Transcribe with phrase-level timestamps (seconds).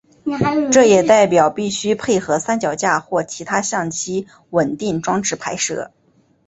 [0.71, 5.91] 这也代表必须配合三脚架或其他相机稳定装置拍摄。